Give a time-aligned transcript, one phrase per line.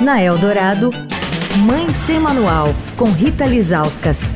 [0.00, 0.90] Na Eldorado,
[1.64, 4.32] Mãe Sem Manual, com Rita Lizauskas.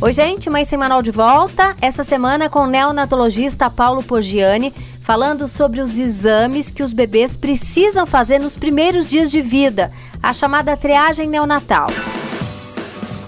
[0.00, 1.74] Oi, gente, Mãe Sem Manual de volta.
[1.80, 4.72] Essa semana com o neonatologista Paulo Poggiani,
[5.02, 9.90] falando sobre os exames que os bebês precisam fazer nos primeiros dias de vida,
[10.22, 11.88] a chamada triagem neonatal.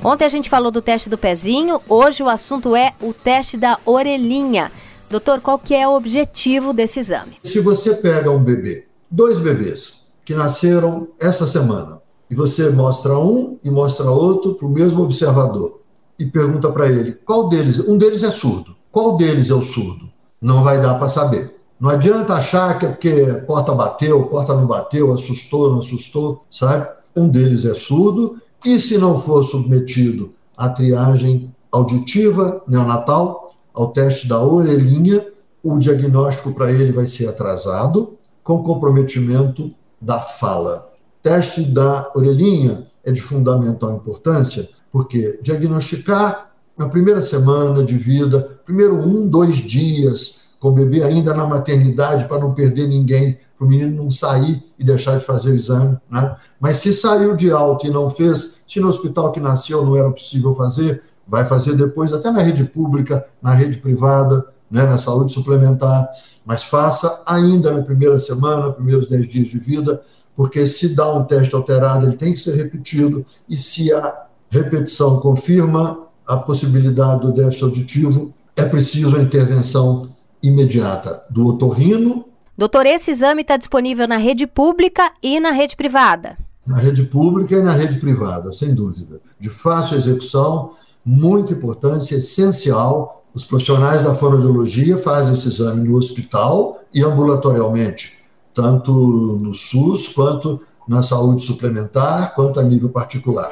[0.05, 3.79] Ontem a gente falou do teste do pezinho, hoje o assunto é o teste da
[3.87, 4.71] orelhinha.
[5.11, 7.39] Doutor, qual que é o objetivo desse exame?
[7.43, 11.99] Se você pega um bebê, dois bebês que nasceram essa semana,
[12.31, 15.81] e você mostra um e mostra outro para o mesmo observador
[16.19, 20.11] e pergunta para ele qual deles, um deles é surdo, qual deles é o surdo?
[20.41, 21.57] Não vai dar para saber.
[21.81, 25.79] Não adianta achar que é porque a porta bateu, a porta não bateu, assustou, não
[25.79, 26.87] assustou, sabe?
[27.17, 33.48] Um deles é surdo e se não for submetido à triagem auditiva neonatal,
[33.79, 35.25] ao teste da orelhinha,
[35.63, 40.91] o diagnóstico para ele vai ser atrasado, com comprometimento da fala.
[41.23, 48.97] Teste da orelhinha é de fundamental importância, porque diagnosticar na primeira semana de vida, primeiro
[48.97, 53.71] um, dois dias, com o bebê ainda na maternidade, para não perder ninguém, para o
[53.71, 55.97] menino não sair e deixar de fazer o exame.
[56.11, 56.37] Né?
[56.59, 60.11] Mas se saiu de alta e não fez, se no hospital que nasceu não era
[60.11, 65.33] possível fazer, vai fazer depois, até na rede pública, na rede privada, né, na saúde
[65.33, 66.09] suplementar,
[66.45, 70.01] mas faça ainda na primeira semana, primeiros 10 dias de vida,
[70.35, 75.21] porque se dá um teste alterado, ele tem que ser repetido, e se a repetição
[75.21, 80.11] confirma a possibilidade do déficit auditivo, é preciso a intervenção
[80.43, 82.25] imediata do otorrino.
[82.57, 86.37] Doutor, esse exame está disponível na rede pública e na rede privada?
[86.67, 89.21] Na rede pública e na rede privada, sem dúvida.
[89.39, 90.73] De fácil execução,
[91.09, 93.25] muito importante, essencial.
[93.33, 98.19] Os profissionais da fonoaudiologia fazem esse exame no hospital e ambulatorialmente,
[98.53, 103.51] tanto no SUS quanto na saúde suplementar, quanto a nível particular.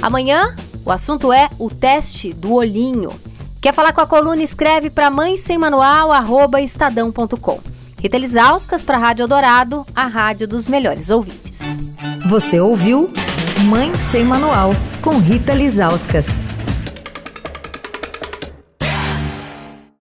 [0.00, 0.54] Amanhã,
[0.84, 3.10] o assunto é o teste do olhinho.
[3.60, 4.42] Quer falar com a coluna?
[4.42, 7.58] Escreve para mãe sem manual, arroba estadão.com.
[8.00, 11.58] Rita Lisauskas para a Rádio Dourado, a rádio dos melhores ouvintes.
[12.28, 13.12] Você ouviu
[13.66, 14.70] Mãe Sem Manual,
[15.02, 16.55] com Rita Lizauskas.